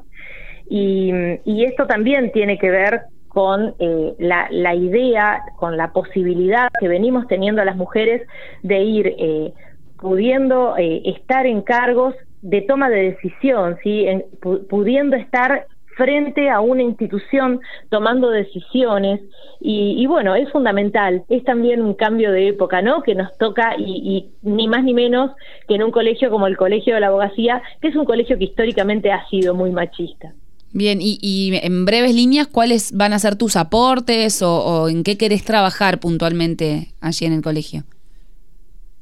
y, 0.68 1.12
y, 1.44 1.64
esto 1.64 1.86
también 1.86 2.32
tiene 2.32 2.58
que 2.58 2.70
ver 2.70 3.02
con 3.28 3.74
eh, 3.80 4.14
la, 4.18 4.46
la, 4.50 4.74
idea, 4.74 5.42
con 5.56 5.76
la 5.76 5.92
posibilidad 5.92 6.68
que 6.78 6.88
venimos 6.88 7.26
teniendo 7.26 7.64
las 7.64 7.76
mujeres 7.76 8.22
de 8.62 8.80
ir 8.82 9.14
eh, 9.18 9.52
pudiendo 9.98 10.76
estar 10.78 11.46
en 11.46 11.62
cargos 11.62 12.14
de 12.44 12.60
toma 12.60 12.90
de 12.90 13.12
decisión, 13.12 13.78
¿sí? 13.82 14.04
En, 14.06 14.24
pudiendo 14.68 15.16
estar 15.16 15.66
frente 15.96 16.50
a 16.50 16.60
una 16.60 16.82
institución 16.82 17.60
tomando 17.88 18.28
decisiones 18.28 19.20
y, 19.60 20.04
bueno, 20.06 20.34
es 20.34 20.50
fundamental, 20.50 21.24
es 21.30 21.42
también 21.44 21.80
un 21.80 21.94
cambio 21.94 22.32
de 22.32 22.48
época, 22.48 22.82
¿no? 22.82 23.02
Que 23.02 23.14
nos 23.14 23.36
toca 23.38 23.76
y, 23.78 24.26
ni 24.42 24.68
más 24.68 24.84
ni 24.84 24.92
menos 24.92 25.30
que 25.66 25.76
en 25.76 25.82
un 25.84 25.90
colegio 25.90 26.30
como 26.30 26.46
el 26.46 26.58
Colegio 26.58 26.94
de 26.94 27.00
la 27.00 27.06
Abogacía, 27.06 27.62
que 27.80 27.88
es 27.88 27.96
un 27.96 28.04
colegio 28.04 28.36
que 28.36 28.44
históricamente 28.44 29.10
ha 29.10 29.26
sido 29.28 29.54
muy 29.54 29.70
machista. 29.70 30.34
Bien, 30.72 30.98
y, 31.00 31.58
en 31.62 31.86
breves 31.86 32.14
líneas, 32.14 32.46
¿cuáles 32.46 32.92
van 32.92 33.14
a 33.14 33.18
ser 33.18 33.36
tus 33.36 33.56
aportes 33.56 34.42
o, 34.42 34.58
o 34.58 34.88
en 34.90 35.02
qué 35.02 35.16
querés 35.16 35.44
trabajar 35.44 35.98
puntualmente 35.98 36.88
allí 37.00 37.24
en 37.24 37.32
el 37.32 37.42
colegio? 37.42 37.84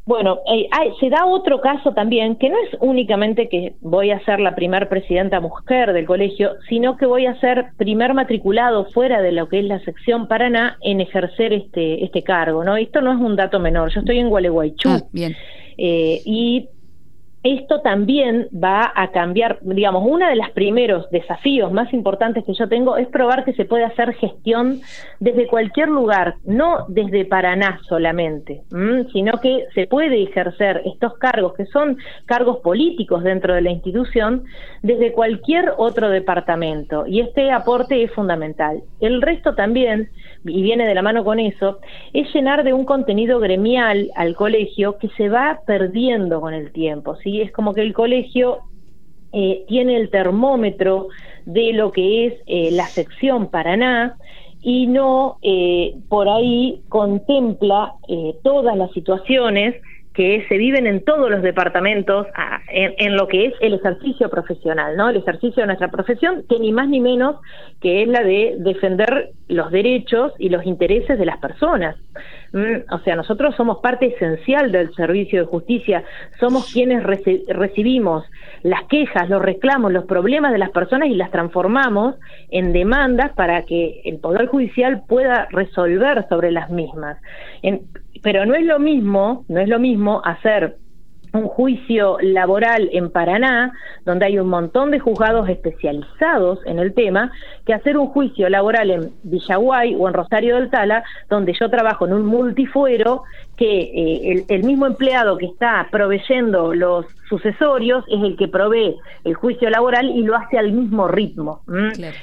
Bueno, 0.05 0.41
eh, 0.53 0.69
se 0.99 1.11
da 1.11 1.27
otro 1.27 1.61
caso 1.61 1.93
también, 1.93 2.35
que 2.37 2.51
no 2.51 2.57
es 2.59 2.77
únicamente 2.81 3.49
que 3.49 3.75
voy 3.81 4.11
a 4.11 4.25
ser 4.25 4.41
la 4.41 4.57
primer 4.57 4.89
presidenta 4.89 5.41
mujer 5.41 5.93
del 5.93 6.07
colegio, 6.07 6.57
sino 6.69 6.97
que 6.97 7.07
voy 7.07 7.27
a 7.27 7.39
ser 7.39 7.67
primer 7.77 8.13
matriculado 8.13 8.87
fuera 8.87 9.23
de 9.23 9.31
lo 9.31 9.49
que 9.49 9.61
es 9.61 9.65
la 9.65 9.79
sección 9.85 10.27
Paraná 10.27 10.77
en 10.81 11.01
ejercer 11.01 11.53
este, 11.53 12.05
este 12.05 12.25
cargo, 12.25 12.65
¿no? 12.65 12.77
Esto 12.77 13.01
no 13.01 13.13
es 13.13 13.21
un 13.21 13.37
dato 13.37 13.61
menor, 13.61 13.93
yo 13.95 14.01
estoy 14.01 14.19
en 14.19 14.29
Gualeguaychú. 14.29 14.89
Ah, 14.89 15.03
bien. 15.13 15.37
Eh, 15.79 16.21
y 16.25 16.69
esto 17.43 17.81
también 17.81 18.49
va 18.53 18.93
a 18.95 19.11
cambiar, 19.11 19.59
digamos, 19.63 20.05
uno 20.07 20.29
de 20.29 20.37
los 20.37 20.51
primeros 20.51 21.11
desafíos 21.11 21.73
más 21.73 21.93
importantes 21.93 22.45
que 22.45 22.55
yo 22.55 22.69
tengo 22.69 22.97
es 22.97 23.09
probar 23.09 23.45
que 23.45 23.53
se 23.55 23.65
puede 23.65 23.85
hacer 23.85 24.15
gestión 24.15 24.81
desde 25.19 25.49
cualquier 25.49 25.89
lugar, 25.89 26.37
no 26.45 26.87
desde 26.89 27.25
Paraná 27.25 27.81
solamente, 27.89 28.63
sino 29.13 29.41
que 29.41 29.67
se 29.75 29.89
puede 29.89 30.23
ejercer 30.23 30.83
estos 30.85 31.19
cargos, 31.19 31.55
que 31.55 31.67
son 31.67 31.97
cargos 32.27 32.59
políticos 32.59 33.25
dentro 33.25 33.55
de 33.55 33.63
la 33.63 33.71
institución, 33.71 34.45
desde 34.83 35.13
cualquier 35.13 35.73
otro 35.79 36.11
departamento. 36.11 37.07
Y 37.09 37.21
este 37.21 37.51
aporte 37.51 38.05
es 38.05 38.13
fundamental. 38.13 38.83
El 39.01 39.21
resto 39.21 39.55
también, 39.55 40.11
y 40.45 40.63
viene 40.63 40.87
de 40.87 40.95
la 40.95 41.03
mano 41.03 41.25
con 41.25 41.41
eso, 41.41 41.81
es 42.13 42.33
llenar 42.33 42.63
de 42.63 42.73
un 42.73 42.85
contenido 42.85 43.41
gremial 43.41 44.11
al 44.15 44.37
colegio 44.37 44.99
que 44.99 45.09
se 45.17 45.29
va 45.29 45.61
perdiendo 45.67 46.41
con 46.41 46.55
el 46.55 46.73
tiempo, 46.73 47.17
¿sí? 47.17 47.32
Es 47.41 47.53
como 47.53 47.73
que 47.75 47.83
el 47.83 47.93
colegio 47.93 48.61
eh, 49.35 49.65
tiene 49.67 49.97
el 49.97 50.11
termómetro 50.11 51.09
de 51.47 51.73
lo 51.73 51.91
que 51.91 52.27
es 52.27 52.35
eh, 52.47 52.71
la 52.71 52.85
sección 52.85 53.51
Paraná 53.51 54.17
y 54.61 54.87
no 54.87 55.39
eh, 55.41 55.95
por 56.11 56.29
ahí 56.29 56.83
contempla 56.91 57.95
todas 58.43 58.77
las 58.77 58.93
situaciones 58.93 59.75
que 60.13 60.45
se 60.51 60.59
viven 60.59 60.87
en 60.87 61.03
todos 61.03 61.31
los 61.31 61.41
departamentos 61.41 62.27
en, 62.69 63.17
lo 63.17 63.27
que 63.27 63.47
es 63.47 63.55
el 63.61 63.73
ejercicio 63.73 64.29
profesional, 64.29 64.95
¿no? 64.95 65.09
El 65.09 65.17
ejercicio 65.17 65.63
de 65.63 65.69
nuestra 65.69 65.91
profesión, 65.91 66.45
que 66.51 66.59
ni 66.59 66.71
más 66.71 66.87
ni 66.89 67.01
menos 67.01 67.37
que 67.81 68.03
es 68.03 68.09
la 68.09 68.23
de 68.23 68.57
defender 68.59 69.31
los 69.49 69.71
derechos 69.71 70.35
y 70.39 70.51
los 70.51 70.67
intereses 70.67 71.19
de 71.19 71.25
las 71.25 71.39
personas. 71.39 71.97
Mm, 72.53 72.93
o 72.93 72.99
sea, 73.01 73.17
nosotros 73.17 73.55
somos 73.57 73.79
parte 73.79 74.07
esencial 74.07 74.73
del 74.73 74.95
servicio 74.95 75.41
de 75.41 75.47
justicia, 75.47 76.05
somos 76.39 76.71
quienes 76.71 77.03
recibimos 77.03 78.25
las 78.63 78.85
quejas, 78.85 79.29
los 79.31 79.41
reclamos, 79.41 79.93
los 79.93 80.05
problemas 80.05 80.53
de 80.53 80.59
las 80.59 80.71
personas 80.71 81.09
y 81.09 81.15
las 81.15 81.31
transformamos 81.31 82.17
en 82.51 82.73
demandas 82.73 83.33
para 83.33 83.63
que 83.65 84.03
el 84.05 84.19
Poder 84.19 84.47
Judicial 84.47 85.03
pueda 85.09 85.49
resolver 85.51 86.27
sobre 86.29 86.53
las 86.53 86.71
mismas. 86.71 87.19
pero 88.23 88.47
no 88.47 88.55
es 88.55 88.65
lo 88.65 88.79
mismo, 88.79 89.45
no 89.49 89.61
es 89.61 89.69
lo 89.69 89.79
mismo 89.79 90.21
hacer 90.25 90.77
un 91.33 91.49
juicio 91.49 92.19
laboral 92.21 92.91
en 92.93 93.11
Paraná, 93.11 93.73
donde 94.05 94.27
hay 94.27 94.39
un 94.39 94.49
montón 94.49 94.91
de 94.91 95.01
juzgados 95.01 95.49
especializados 95.49 96.61
en 96.67 96.79
el 96.79 96.93
tema, 96.95 97.33
que 97.65 97.75
hacer 97.75 97.97
un 97.97 98.09
juicio 98.09 98.49
laboral 98.49 98.91
en 98.91 99.13
Villaguay 99.23 99.95
o 99.99 100.09
en 100.09 100.15
Rosario 100.15 100.57
del 100.57 100.71
Tala, 100.71 101.05
donde 101.31 101.55
yo 101.59 101.71
trabajo 101.71 102.07
en 102.07 102.13
un 102.13 102.27
multifuero 102.27 103.25
que 103.63 103.81
eh, 103.81 104.45
el, 104.49 104.65
mismo 104.65 104.87
empleado 104.87 105.39
que 105.39 105.47
está 105.47 105.87
proveyendo 105.93 106.75
los 106.75 107.07
sucesorios 107.29 108.05
es 108.09 108.21
el 108.21 108.37
que 108.37 108.49
provee 108.49 108.97
el 109.23 109.35
juicio 109.35 109.71
laboral 109.71 110.11
y 110.11 110.23
lo 110.23 110.35
hace 110.35 110.59
al 110.59 110.73
mismo 110.73 111.07
ritmo. 111.07 111.61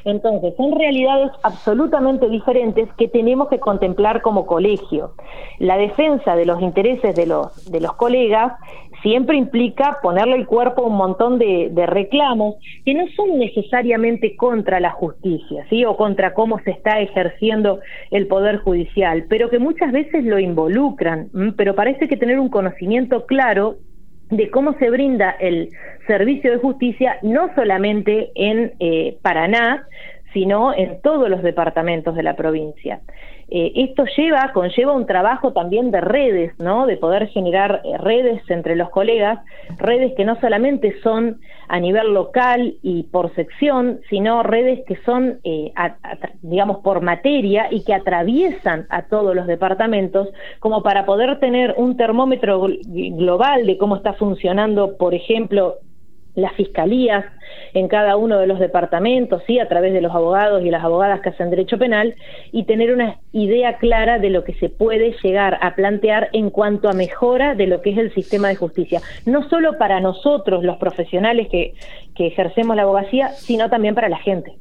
Entonces, 0.03 0.53
son 0.57 0.77
realidades 0.77 1.31
absolutamente 1.43 2.27
diferentes 2.27 2.89
que 2.97 3.07
tenemos 3.07 3.47
que 3.47 3.57
contemplar 3.57 4.21
como 4.21 4.45
colegio. 4.45 5.13
La 5.59 5.77
defensa 5.77 6.35
de 6.35 6.45
los 6.45 6.61
intereses 6.61 7.15
de 7.15 7.25
los, 7.25 7.71
de 7.71 7.79
los 7.79 7.93
colegas 7.93 8.51
siempre 9.01 9.37
implica 9.37 9.97
ponerle 10.01 10.35
el 10.35 10.45
cuerpo 10.45 10.83
a 10.83 10.87
un 10.87 10.95
montón 10.95 11.39
de, 11.39 11.71
reclamos 11.87 12.55
que 12.85 12.93
no 12.93 13.05
son 13.15 13.39
necesariamente 13.39 14.35
contra 14.35 14.79
la 14.79 14.91
justicia, 14.91 15.65
¿sí? 15.69 15.85
O 15.85 15.95
contra 15.95 16.33
cómo 16.33 16.59
se 16.59 16.71
está 16.71 16.99
ejerciendo 16.99 17.79
el 18.11 18.27
poder 18.27 18.57
judicial, 18.57 19.25
pero 19.29 19.49
que 19.49 19.59
muchas 19.59 19.91
veces 19.91 20.23
lo 20.23 20.39
involucran. 20.39 21.28
Pero 21.55 21.75
parece 21.75 22.07
que 22.07 22.17
tener 22.17 22.39
un 22.39 22.49
conocimiento 22.49 23.25
claro 23.25 23.77
de 24.29 24.49
cómo 24.49 24.73
se 24.73 24.89
brinda 24.89 25.31
el 25.39 25.69
servicio 26.07 26.51
de 26.51 26.57
justicia 26.57 27.17
no 27.23 27.53
solamente 27.55 28.31
en 28.35 28.73
eh, 28.79 29.17
Paraná, 29.21 29.87
sino 30.33 30.73
en 30.73 31.01
todos 31.01 31.29
los 31.29 31.41
departamentos 31.41 32.15
de 32.15 32.23
la 32.23 32.35
provincia. 32.35 33.01
Eh, 33.51 33.71
esto 33.75 34.05
lleva, 34.15 34.51
conlleva 34.53 34.93
un 34.93 35.07
trabajo 35.07 35.53
también 35.53 35.89
de 35.89 36.01
redes, 36.01 36.53
¿no? 36.59 36.85
De 36.85 36.97
poder 36.97 37.27
generar 37.29 37.81
eh, 37.83 37.97
redes 37.97 38.41
entre 38.49 38.75
los 38.75 38.89
colegas, 38.91 39.39
redes 39.77 40.13
que 40.15 40.23
no 40.23 40.39
solamente 40.39 40.99
son 41.01 41.39
a 41.67 41.79
nivel 41.79 42.13
local 42.13 42.75
y 42.83 43.03
por 43.03 43.33
sección, 43.33 44.01
sino 44.09 44.43
redes 44.43 44.81
que 44.87 44.97
son, 45.03 45.39
eh, 45.43 45.71
digamos, 46.41 46.77
por 46.77 47.01
materia 47.01 47.67
y 47.71 47.83
que 47.83 47.93
atraviesan 47.93 48.85
a 48.89 49.03
todos 49.03 49.35
los 49.35 49.47
departamentos, 49.47 50.29
como 50.59 50.83
para 50.83 51.05
poder 51.05 51.39
tener 51.39 51.73
un 51.77 51.97
termómetro 51.97 52.67
global 52.85 53.65
de 53.65 53.77
cómo 53.77 53.95
está 53.95 54.13
funcionando, 54.13 54.97
por 54.97 55.13
ejemplo, 55.13 55.75
las 56.35 56.53
fiscalías 56.53 57.25
en 57.73 57.87
cada 57.87 58.15
uno 58.15 58.39
de 58.39 58.47
los 58.47 58.59
departamentos, 58.59 59.41
sí, 59.45 59.59
a 59.59 59.67
través 59.67 59.93
de 59.93 60.01
los 60.01 60.13
abogados 60.13 60.63
y 60.63 60.69
las 60.69 60.83
abogadas 60.83 61.21
que 61.21 61.29
hacen 61.29 61.49
derecho 61.49 61.77
penal, 61.77 62.15
y 62.51 62.63
tener 62.63 62.93
una 62.93 63.19
idea 63.31 63.77
clara 63.77 64.19
de 64.19 64.29
lo 64.29 64.43
que 64.43 64.53
se 64.55 64.69
puede 64.69 65.15
llegar 65.23 65.57
a 65.61 65.75
plantear 65.75 66.29
en 66.33 66.49
cuanto 66.49 66.89
a 66.89 66.93
mejora 66.93 67.55
de 67.55 67.67
lo 67.67 67.81
que 67.81 67.91
es 67.91 67.97
el 67.97 68.13
sistema 68.13 68.47
de 68.47 68.55
justicia, 68.55 69.01
no 69.25 69.47
solo 69.49 69.77
para 69.77 69.99
nosotros, 69.99 70.63
los 70.63 70.77
profesionales 70.77 71.47
que, 71.49 71.73
que 72.15 72.27
ejercemos 72.27 72.75
la 72.75 72.83
abogacía, 72.83 73.29
sino 73.29 73.69
también 73.69 73.95
para 73.95 74.09
la 74.09 74.17
gente. 74.17 74.57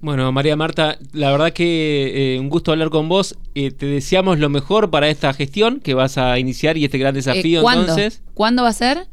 Bueno, 0.00 0.30
María 0.30 0.54
Marta, 0.54 0.96
la 1.12 1.32
verdad 1.32 1.52
que 1.52 2.34
eh, 2.34 2.38
un 2.38 2.48
gusto 2.48 2.70
hablar 2.70 2.88
con 2.88 3.08
vos. 3.08 3.36
Eh, 3.56 3.72
te 3.72 3.86
deseamos 3.86 4.38
lo 4.38 4.48
mejor 4.48 4.90
para 4.90 5.08
esta 5.08 5.32
gestión 5.32 5.80
que 5.80 5.94
vas 5.94 6.18
a 6.18 6.38
iniciar 6.38 6.76
y 6.76 6.84
este 6.84 6.98
gran 6.98 7.14
desafío. 7.14 7.60
Eh, 7.60 7.62
¿cuándo? 7.62 7.82
Entonces, 7.82 8.22
¿cuándo 8.34 8.62
va 8.62 8.68
a 8.68 8.74
ser? 8.74 9.08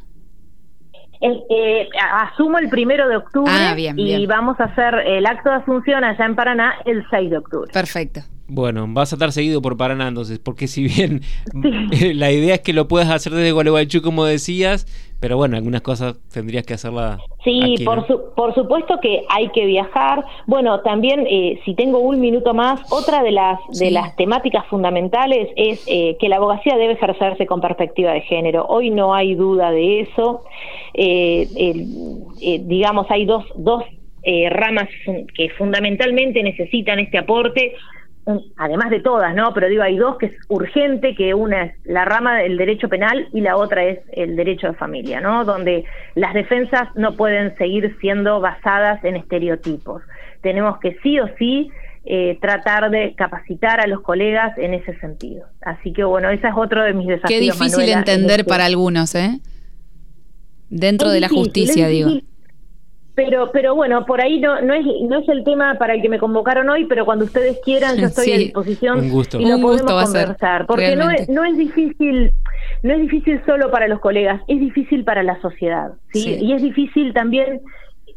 Eh, 1.49 1.89
asumo 2.13 2.57
el 2.57 2.69
primero 2.69 3.07
de 3.07 3.17
octubre 3.17 3.51
ah, 3.51 3.75
y 3.77 4.25
vamos 4.25 4.59
a 4.59 4.65
hacer 4.65 4.93
el 5.05 5.25
acto 5.25 5.49
de 5.49 5.55
asunción 5.55 6.03
allá 6.03 6.25
en 6.25 6.35
Paraná 6.35 6.75
el 6.85 7.05
6 7.09 7.29
de 7.29 7.37
octubre. 7.37 7.71
Perfecto. 7.73 8.21
Bueno, 8.47 8.85
vas 8.89 9.11
a 9.11 9.15
estar 9.15 9.31
seguido 9.31 9.61
por 9.61 9.75
Paraná 9.75 10.07
entonces, 10.07 10.37
porque 10.37 10.67
si 10.67 10.83
bien 10.83 11.21
la 12.13 12.31
idea 12.31 12.55
es 12.55 12.61
que 12.61 12.73
lo 12.73 12.87
puedas 12.87 13.09
hacer 13.09 13.33
desde 13.33 13.51
Gualeguaychú 13.51 14.03
como 14.03 14.23
decías, 14.23 14.85
pero 15.19 15.37
bueno, 15.37 15.57
algunas 15.57 15.81
cosas 15.81 16.19
tendrías 16.31 16.63
que 16.65 16.75
hacerla. 16.75 17.17
Sí, 17.43 17.77
por, 17.83 18.05
por 18.35 18.53
supuesto 18.53 18.99
que 19.01 19.23
hay 19.29 19.49
que 19.49 19.65
viajar. 19.65 20.23
Bueno, 20.45 20.81
también 20.81 21.25
eh, 21.27 21.59
si 21.65 21.73
tengo 21.73 21.97
un 21.97 22.19
minuto 22.19 22.53
más, 22.53 22.81
otra 22.91 23.23
de 23.23 23.31
las 23.31 23.59
de 23.71 23.89
las 23.89 24.15
temáticas 24.15 24.67
fundamentales 24.67 25.49
es 25.55 25.83
eh, 25.87 26.15
que 26.19 26.29
la 26.29 26.35
abogacía 26.35 26.77
debe 26.77 26.93
ejercerse 26.93 27.47
con 27.47 27.61
perspectiva 27.61 28.11
de 28.11 28.21
género. 28.21 28.67
Hoy 28.67 28.91
no 28.91 29.15
hay 29.15 29.33
duda 29.33 29.71
de 29.71 30.01
eso. 30.01 30.43
Eh, 30.93 31.47
digamos, 32.61 33.07
hay 33.09 33.25
dos 33.25 33.45
dos 33.55 33.83
ramas 34.49 34.89
que 35.35 35.49
fundamentalmente 35.51 36.41
necesitan 36.41 36.97
este 36.99 37.19
aporte 37.19 37.73
además 38.57 38.89
de 38.89 39.01
todas, 39.01 39.35
¿no? 39.35 39.53
Pero 39.53 39.67
digo, 39.67 39.83
hay 39.83 39.97
dos 39.97 40.17
que 40.17 40.27
es 40.27 40.33
urgente, 40.47 41.15
que 41.15 41.33
una 41.33 41.63
es 41.63 41.75
la 41.85 42.05
rama 42.05 42.37
del 42.37 42.57
derecho 42.57 42.89
penal 42.89 43.27
y 43.33 43.41
la 43.41 43.55
otra 43.55 43.83
es 43.83 43.99
el 44.13 44.35
derecho 44.35 44.67
de 44.67 44.73
familia, 44.73 45.21
¿no? 45.21 45.45
Donde 45.45 45.85
las 46.15 46.33
defensas 46.33 46.89
no 46.95 47.15
pueden 47.15 47.55
seguir 47.57 47.95
siendo 47.99 48.39
basadas 48.39 49.03
en 49.03 49.15
estereotipos. 49.15 50.01
Tenemos 50.41 50.79
que 50.79 50.97
sí 51.03 51.19
o 51.19 51.27
sí 51.37 51.69
eh, 52.05 52.37
tratar 52.41 52.89
de 52.89 53.13
capacitar 53.15 53.79
a 53.79 53.87
los 53.87 54.01
colegas 54.01 54.57
en 54.57 54.73
ese 54.73 54.97
sentido. 54.99 55.45
Así 55.61 55.93
que 55.93 56.03
bueno, 56.03 56.29
ese 56.29 56.47
es 56.47 56.53
otro 56.55 56.83
de 56.83 56.93
mis 56.93 57.07
desafíos. 57.07 57.39
Qué 57.39 57.39
difícil 57.39 57.89
entender 57.89 58.41
este 58.41 58.49
para 58.49 58.65
algunos, 58.65 59.13
¿eh? 59.15 59.39
Dentro 60.69 61.09
de 61.09 61.19
la 61.19 61.29
justicia, 61.29 61.87
digo. 61.87 62.09
Pero, 63.15 63.49
pero 63.51 63.75
bueno, 63.75 64.05
por 64.05 64.21
ahí 64.21 64.39
no, 64.39 64.61
no, 64.61 64.73
es, 64.73 64.85
no 65.03 65.19
es 65.19 65.29
el 65.29 65.43
tema 65.45 65.75
para 65.75 65.93
el 65.93 66.01
que 66.01 66.09
me 66.09 66.19
convocaron 66.19 66.69
hoy, 66.69 66.85
pero 66.85 67.05
cuando 67.05 67.25
ustedes 67.25 67.59
quieran 67.63 67.97
yo 67.97 68.07
estoy 68.07 68.33
a 68.33 68.37
disposición 68.37 68.99
un 68.99 69.09
gusto. 69.09 69.39
y 69.39 69.45
lo 69.45 69.59
podemos 69.59 69.91
conversar. 69.91 70.65
porque 70.67 70.95
no 70.95 71.09
es, 71.09 71.29
no 71.29 71.45
es 71.45 71.57
difícil, 71.57 72.33
no 72.83 72.93
es 72.93 73.01
difícil 73.01 73.41
solo 73.45 73.71
para 73.71 73.87
los 73.87 73.99
colegas, 73.99 74.41
es 74.47 74.59
difícil 74.59 75.05
para 75.05 75.23
la 75.23 75.39
sociedad, 75.41 75.93
¿sí? 76.11 76.37
Y 76.41 76.53
es 76.53 76.61
difícil 76.61 77.13
también 77.13 77.61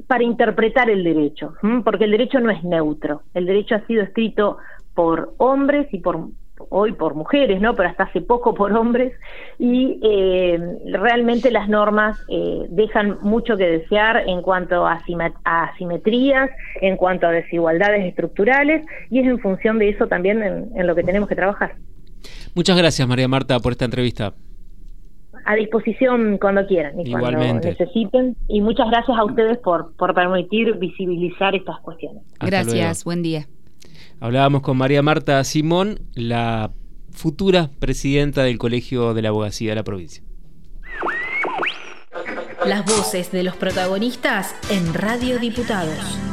para 0.08 0.24
interpretar 0.24 0.90
el 0.90 1.04
derecho, 1.04 1.54
porque 1.84 2.04
el 2.04 2.10
derecho 2.10 2.40
no 2.40 2.50
es 2.50 2.64
neutro. 2.64 3.22
El 3.34 3.46
derecho 3.46 3.76
ha 3.76 3.86
sido 3.86 4.02
escrito 4.02 4.56
por 4.94 5.34
hombres 5.36 5.86
y 5.92 5.98
por 5.98 6.28
hoy 6.70 6.92
por 6.92 7.14
mujeres, 7.14 7.60
¿no? 7.60 7.74
Pero 7.74 7.88
hasta 7.88 8.04
hace 8.04 8.20
poco 8.20 8.54
por 8.54 8.72
hombres 8.72 9.12
y 9.58 9.98
eh, 10.02 10.58
realmente 10.92 11.50
las 11.50 11.68
normas 11.68 12.18
eh, 12.28 12.66
dejan 12.70 13.18
mucho 13.22 13.56
que 13.56 13.64
desear 13.64 14.28
en 14.28 14.42
cuanto 14.42 14.86
a, 14.86 15.00
asimetrías, 15.44 16.50
en 16.80 16.96
cuanto 16.96 17.26
a 17.26 17.30
desigualdades 17.30 18.04
estructurales 18.04 18.84
y 19.10 19.20
es 19.20 19.26
en 19.26 19.38
función 19.38 19.78
de 19.78 19.90
eso 19.90 20.06
también 20.06 20.42
en, 20.42 20.86
lo 20.86 20.94
que 20.94 21.02
tenemos 21.02 21.28
que 21.28 21.36
trabajar. 21.36 21.76
Muchas 22.54 22.76
gracias 22.76 23.06
María 23.06 23.28
Marta 23.28 23.58
por 23.60 23.72
esta 23.72 23.84
entrevista. 23.84 24.34
A 25.44 25.54
disposición 25.54 26.38
cuando 26.38 26.66
quieran 26.66 27.00
y 27.00 27.10
cuando 27.10 27.54
necesiten. 27.54 28.36
Y 28.48 28.60
muchas 28.60 28.90
gracias 28.90 29.16
a 29.16 29.24
ustedes 29.24 29.56
por, 29.58 29.94
por 29.96 30.14
permitir 30.14 30.74
visibilizar 30.74 31.54
estas 31.54 31.80
cuestiones. 31.80 32.22
gracias, 32.40 33.04
buen 33.04 33.22
día. 33.22 33.46
Hablábamos 34.20 34.62
con 34.62 34.76
María 34.76 35.00
Marta 35.00 35.42
Simón, 35.44 36.00
la 36.14 36.72
futura 37.12 37.70
presidenta 37.78 38.42
del 38.42 38.58
Colegio 38.58 39.14
de 39.14 39.22
la 39.22 39.28
Abogacía 39.28 39.70
de 39.70 39.76
la 39.76 39.84
provincia. 39.84 40.24
Las 42.66 42.84
voces 42.84 43.30
de 43.30 43.44
los 43.44 43.56
protagonistas 43.56 44.54
en 44.70 44.92
Radio 44.92 45.38
Diputados. 45.38 46.27